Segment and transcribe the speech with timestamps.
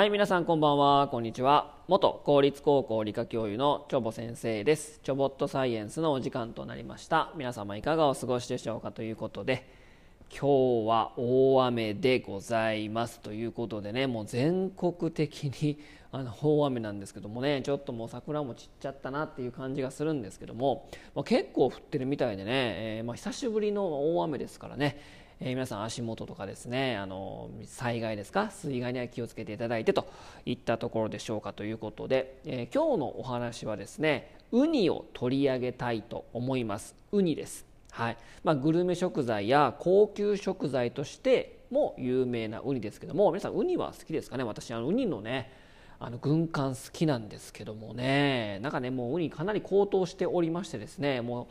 [0.00, 1.08] はい皆さんこんばんは。
[1.08, 1.74] こんにちは。
[1.86, 4.98] 元公立高校理科教諭のチョボ先生です。
[5.02, 7.34] チョボットサイエンスのお時間となりました。
[7.36, 9.68] 皆様いかがお過ごしでしょうかということで
[10.30, 13.20] 今日は大雨でございます。
[13.20, 15.78] ということでねもう全国的に
[16.12, 24.98] あの大雨なんですけどもねちょっともう桜も散っちゃったなっていう感じがするんですけども、まあ、結構降ってるみたいでね、えー、まあ、久しぶりの大雨ですからね
[25.42, 28.50] えー、皆さん足元とかですねあの災害ですか？
[28.50, 30.06] 水害には気をつけていただいてと
[30.44, 36.94] いったところでしょうかということで、えー、今日のお話はですねウニを取り上げたいと思います。
[37.12, 37.64] ウニです。
[37.92, 38.18] はい。
[38.44, 44.44] まあ、グルメ食材や高級食材としても有名なウニですけども皆さんウニは好きですかね？
[44.44, 45.50] 私あのウニのね
[45.98, 48.58] あの軍艦好きなんですけどもね。
[48.60, 51.46] なんかねもうウニかなり高騰しておりましてですねもう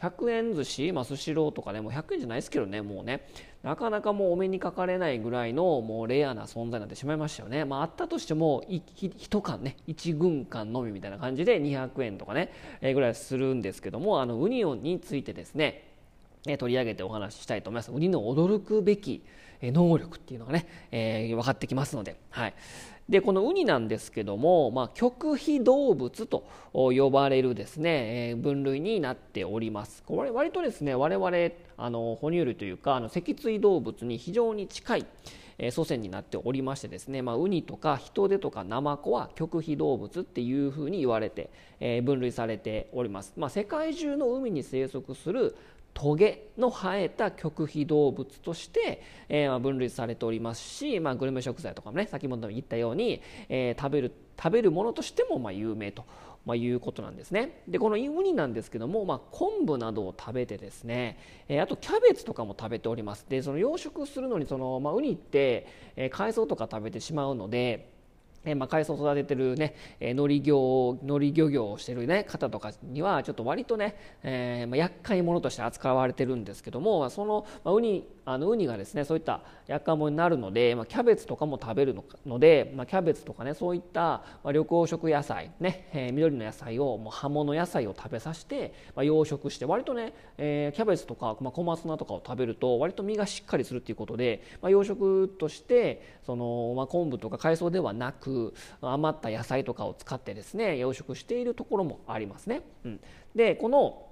[0.00, 3.26] 100円寿司、まあ、スシローとかねもう100円じゃないですけどねもうね。
[3.62, 15.91] なかなかもうお目にかかれないぐらいのもうレアな存在になってしまいましたよね、まあ、あったとしても1缶ね1軍艦のみみたいな感じで200円とかね、えー、ぐらいするんですけどもあのウニオンについてですね
[16.44, 17.92] 取り上げてお話ししたいと思います。
[17.92, 19.22] ウニの驚くべき
[19.62, 22.54] 能力っていうのがね、えー、分かってきますので、はい、
[23.08, 30.02] でこのウニなんですけども、まあ、極秘動物と呼ばれるですね、えー、分類になっております。
[30.04, 31.30] これ割とですね我々
[31.76, 35.06] あの哺乳類というかあの脊椎動物に非常に近い
[35.70, 45.54] 祖先になっておりましてですね、まあ、ウニとかヒトデとかナマコは極秘動物っていうふうに言われて、えー、分類されております、まあ、世界中の海に生息する
[45.94, 56.04] トゲの生えた極秘動物として、えー、分類されておりますし、まあ、グルメ食材とかもね先ほど言ったように、えー、食べる食べるものとしてもまあ有名と、
[56.44, 57.62] まあ、いうことなんですね。
[57.68, 61.18] でこのウニなんですけども、まあ、昆布などを食べてですね、
[61.48, 63.26] えー、あとキャベツとかも食べております。
[63.28, 65.66] でその養殖するのにその、まあ、ウニって、
[65.96, 67.91] えー、海藻とか食べてしまうので
[68.44, 98.31] えまあ、海藻を育ててるね、え海苔業海苔漁業をしてる、ね、方とかにはちょっと割とね、えー、まあ、厄介者として扱われてるんですけどもその、まあ、ウニあのウニがですねそういった厄介者になるので、まあ、キャベツとかも食べるので、まあ、キャベツとかねそういった、まあ、緑黄色野菜ね、えー、緑の野菜をもう葉物野菜を食べさせて、まあ、養殖して割とね、え、キャベツとか、まあ、小松菜とかを食べると割と身がしっかりするっていうことで、まあ、養殖としてその、まあ、昆布とか海藻ではなく
[98.80, 102.62] 余った野菜とかを使ってですね養殖しているところもありますね。
[102.84, 103.00] うん、
[103.34, 104.06] でこの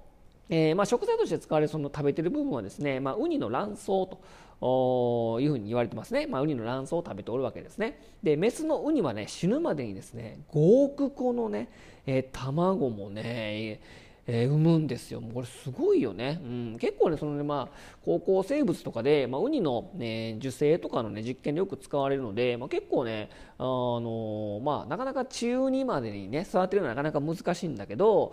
[0.53, 7.99] えー、まあ、食材として使われるその食べてる部分はですね、まあ、ウニの卵巣というふうに言われてますね、まあ、ウニの卵巣を食べておるわけですね。
[8.21, 11.69] でメスのウニはね死ぬまでにですね5億個のね、
[12.05, 13.79] えー、卵もね
[14.33, 15.19] えー、産むんですよ。
[15.19, 16.39] これすごいよね。
[16.41, 28.31] うん、結構ね、そのね、まあ、高校生物とかで、まあ、ウニの、ね、受精とかのね、実験でよく使われるので、まあ、結構ね、あの、まあ、なかなか中2までにね、育てるのはなかなか難しいんだけど、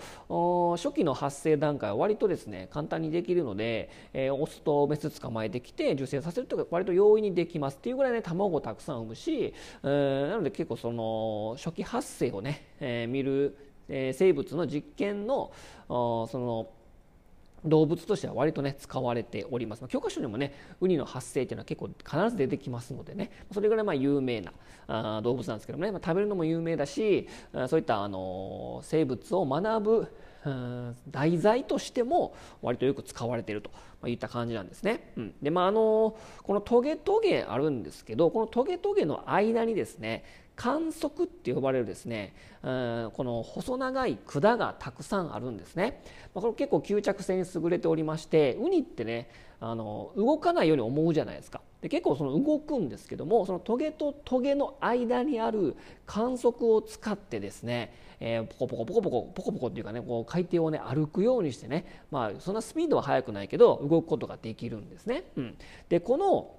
[0.77, 13.57] 初期の発生段階は割とですね、簡単にできるので、えー、オスとメス捕まえてきて、受精させるとか割と容易にできますっていうぐらいね、卵をたくさん産むし、えー、なので結構その、初期発生をね、えー、見る
[13.89, 15.53] え、生物の実験の
[15.89, 16.69] その
[17.65, 23.31] 動物としては割とね使われております、ま、教科書にもねウニの発生っていうのは結構必ず出てきますのでね。
[23.53, 24.53] それぐらいまあ有名な
[24.87, 27.29] あ動物なんですけどもね、まあ、食べるのも有名だし
[27.69, 30.09] そういったあの生物を学ぶ
[31.11, 33.71] 題材としても割とよく使われていると。
[34.07, 35.13] いった感じなんですね。
[35.17, 40.23] うん、でまああのこのトゲトゲあるんですけどこのトゲトゲの間にですね
[40.59, 46.03] 観測って呼ばれるですね、うん、この細長い管がたくさんあるんですね。
[46.35, 51.61] まあ、これ結構吸着性に優れておりましてウニってねあの動かないように思うじゃないですか。
[51.81, 55.77] で結構その動くんですけどもそのトゲとトゲの間にある
[56.07, 65.23] 観測を使ってですね、えー、ポコポコポコポコポコポコっていうかねこう海底をね歩くようにしてねまあそんなスピードは速くないけど動くことができるんですね。
[65.37, 65.57] うん、
[65.89, 66.51] でこの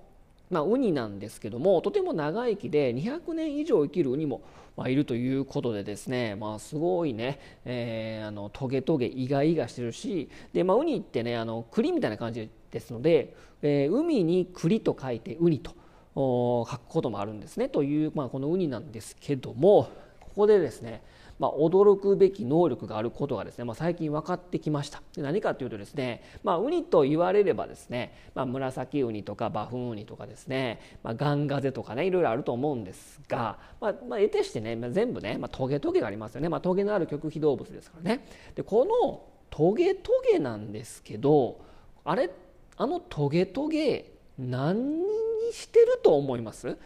[0.50, 4.42] まあ、ウニなんですけどもとても長生きで200年以上生きるウニも、
[4.76, 15.76] まあ、いるということでですね、まあ、すごいね、えー、あのトゲトゲイガイガしてるしで、まあ、ウニってねあの栗みたいな感じですので、えー、海に栗と書いてウニと
[16.16, 17.70] 書くこともあるんですね。
[17.70, 21.02] という、まあ、このウニなんですけどもここでですね
[21.40, 25.02] まあ、驚くべき能力があることがですね、まあ、最近分かってきました。
[25.16, 38.26] で何かというとですね、まあ、ウニと言われればですね、まあ、紫ウニとかバフンウニとかですね、まあ、ガンガゼとかねいろいろあると思うんですが、まあまあ、得てしてね、まあ、全部ね、まあ、トゲトゲがありますよね、まあ、トゲのある極秘動物ですからね。
[38.56, 41.62] でこのトゲトゲなんですけど
[42.04, 42.30] あれ
[42.78, 45.06] あのトゲトゲ何に
[45.52, 46.78] してると思います？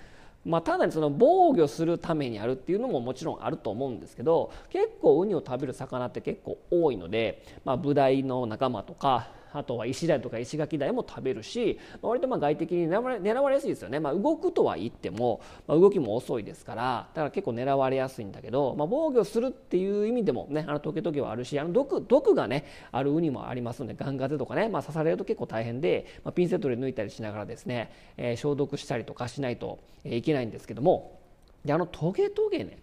[0.46, 31.20] まあ、ただその防御するためにあるっていうのももちろんあると思うんですけど結構ウニを食べる魚って結構多いので、まあ、ブダイの仲間とかあとは石鯛とか石垣鯛も食べるし、割とまあ外的に狙われ狙われやすいですよね、まあ、動くとは言っても、まあ、動きも遅いですからだから結構狙われやすいんだけど、まあ、防御するっていう意味でもねあのトゲトゲはあるしあの毒毒がねあるウニもありますのでガンガゼとかね、まあ、刺されると結構大変で、まあ、ピンセットで抜いたりしながらですね、えー、消毒したりとかしないといけないんですけども
[31.64, 32.80] であのトゲトゲね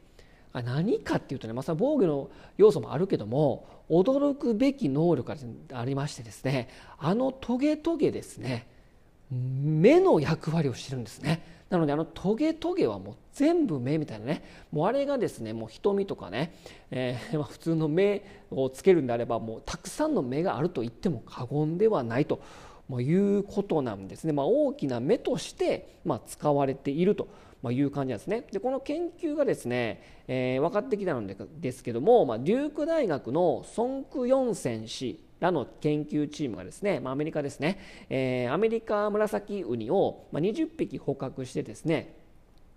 [0.53, 5.29] 何かっていうとね、まあ、防御の要素もあるけども驚くべき能力
[5.69, 6.69] がありましてですね
[6.99, 8.67] あのトゲトゲですね
[9.31, 11.61] 目の役割をしてるんですね。
[11.71, 14.43] なのであのトゲトゲはもう全部目みたいなね
[14.73, 16.53] もうあれがですねもう瞳とかね、
[16.91, 22.43] えー、まあ、普通の目をつけるんであればもうたくさんの目があると言っても過言ではないと
[22.99, 27.29] いうことなんですね、まあ、大きな目として、ま使われていると
[27.63, 28.45] まあ、いう感じなんですね。
[28.53, 37.79] でこの研究がですね、えー、分かってきたのですけども、まあ、デューク大学のソンク・ヨンセン氏らの研究チームがですね、まあ、アメリカですね、
[38.09, 42.15] えー、アメリカ紫ウニを、まあ、20匹捕獲してですね、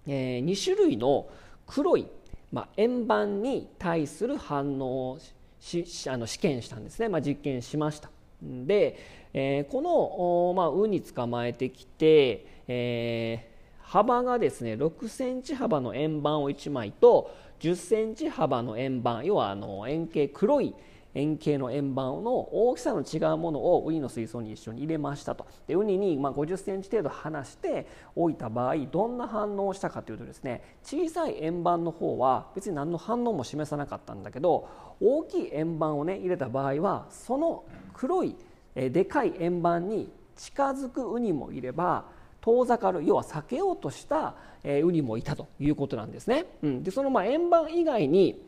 [0.07, 1.27] えー、2種類の
[1.67, 2.07] 黒い、
[2.51, 5.19] まあ、円盤に対する反応を
[5.59, 8.12] しあの試験したんですね、まあ、実験しました。
[8.65, 8.97] で、
[9.33, 13.53] えー、この、まあ、ウニ捕まえてきて、えー
[13.93, 17.29] 幅がですね6センチ幅の円盤を1枚と
[17.59, 20.73] 10センチ幅の円盤要はあの円形黒い
[21.15, 34.67] 円形の円盤の大きさの違うものをウニの水槽に一緒に入れましたとでウニにま50センチ程度離しておいた場合どんな反応をしたかというとですね小さい円盤の方は別に何の反応も示さなかったんだけど
[34.99, 37.63] 大きい円盤をね入れた場合はその
[37.93, 38.35] 黒い
[38.75, 42.05] でかい円盤に近づくウニもいれば
[42.41, 46.45] 遠ざかる要は避けようとした、えウニもいたということなんですね。
[46.61, 48.43] うん、でそのまあ円盤以外に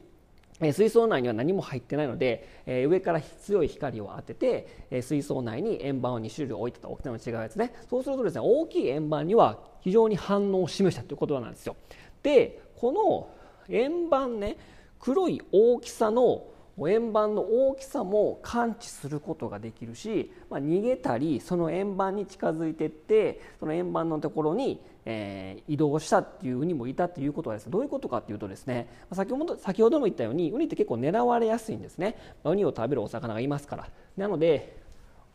[0.60, 11.76] 水槽内には何も入ってないので、え上から強い光を当てて、え水槽内に円盤を2種類置いてた大きさの違うやつねそうするとですね大きい円盤には非常に反応を示したということなんですよ。
[12.24, 13.30] でこの
[13.70, 14.58] 円盤ね
[15.00, 16.48] 黒い大きさの
[16.80, 32.18] 円盤の大きさも感知することができるし、まあ、逃げたりその円盤に近づいていってその円盤のところに、えー、移動したっていうウニもいたっていうことはです、ね、どういうことかっていうとですね先ほど先ほども言ったようにウニって結構狙われやすいんですね。
[32.44, 33.90] ウニを食べるお魚がいますから。
[34.18, 34.84] なので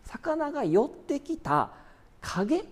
[0.04, 1.70] 魚が寄ってきた
[2.20, 2.64] 影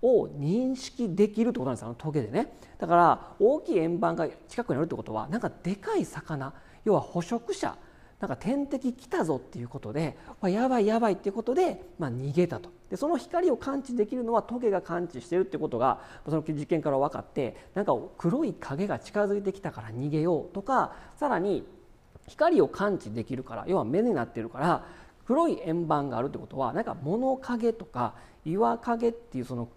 [0.00, 1.84] を認識できるってことなんです。
[1.84, 2.54] あのトゲでね。
[2.78, 6.54] だから大きい円盤が近くにあるってことはなんかでかい魚
[6.84, 7.76] 要は捕食者
[8.20, 12.70] なんか天敵来たぞっていうことで、まあ、やばいやばいっていうことで、まあ、逃げたと。
[12.90, 21.64] でその光を感知できるのはトゲが感知してるってことがその実験から分かってなんか黒い影が近づいてきたから逃げようとかさらに
[22.26, 24.84] 光を感知できるから要は目になってるから
[25.24, 28.14] 黒い円盤があるってことはなんか物陰とか
[28.44, 29.68] 岩陰っていうその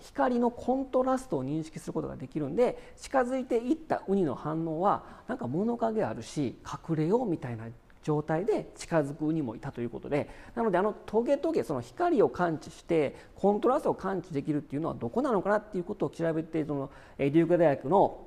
[0.00, 7.66] 光のコントラストを認識することができるんで近づいていったウニの反応はなんか物陰あるし隠れようみたいな
[8.02, 18.26] 状態で近づくウニもいたということでなのであのトゲトゲその光を感知してコントラストを感知できるっていうのはどこなのかなっていうことを調べてそのデューク大学の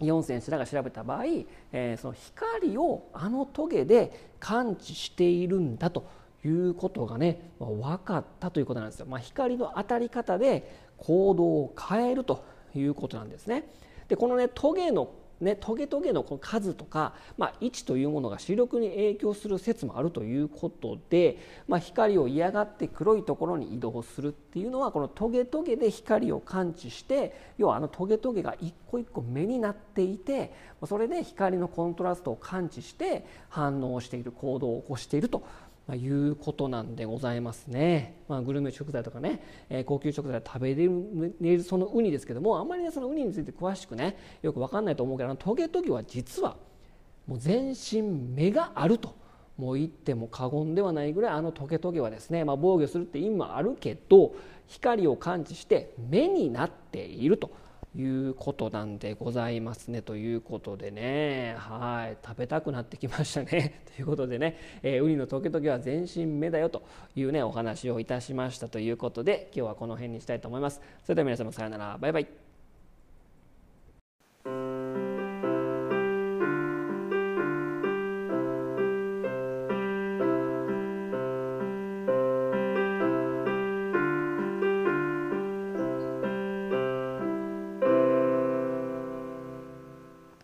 [0.00, 1.24] 4選手らが調べた場合、
[1.72, 6.08] えー、その光をあのトゲで感知しているんだと
[6.44, 9.06] いうことがね分かったということなんですよ。
[9.06, 13.64] まあ、光の当たり方で行動を変えるということなんですね。
[14.08, 30.52] でこのねトゲのね、トゲトゲのこの数とか、まあ、位置というものが視力に影響する説もあるということで、まあ、光を嫌がって黒いところに移動するっていうのはこのトゲトゲで光を感知して要はあのトゲトゲが一個一個目になっていて
[30.86, 35.42] それで光のコントラストを感知して反応している行動を起こしていると
[35.90, 46.54] まあ、いうことなんでございますね、まあ、グルメ食材とかね、えー、高級食材食べれるそのウニですけどもあんまりねそのウニについて詳しくねよく分かんないと思うけどトゲトゲは実は
[47.26, 49.16] もう全身目があると
[49.56, 54.36] もう言っても過言ではないぐらいあのトゲトゲはですね、まあ、防御するって意味もあるけど
[54.68, 57.50] 光を感知して目になっていると。
[57.96, 60.02] いうことなんでございますね。
[60.02, 61.56] ということでね。
[61.58, 62.16] はい。
[62.24, 63.82] 食べたくなってきましたね。
[63.96, 66.82] ということでね、えー、ウニのトゲトゲは全身目だよと
[67.16, 70.80] いうねお話をいたしましたということで今日はこの辺にしたいと思います。
[71.02, 71.98] それでは皆様さようなら。
[71.98, 72.49] バイバイ。